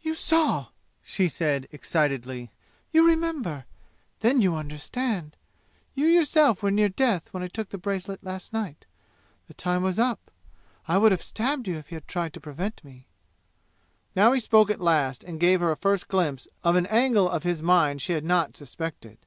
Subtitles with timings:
[0.00, 0.66] "You saw?"
[1.02, 2.52] she said excitedly.
[2.92, 3.64] "You remember?
[4.20, 5.34] Then you understand!
[5.96, 8.86] You yourself were near death when I took the bracelet last night.
[9.48, 10.30] The time was up.
[10.86, 13.08] I would have stabbed you if you had tried to prevent me!"
[14.14, 17.42] Now he spoke at last and gave her a first glimpse of an angle of
[17.42, 19.18] his mind she had not suspected.